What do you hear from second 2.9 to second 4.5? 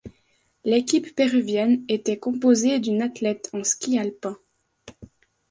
athlète en ski alpin.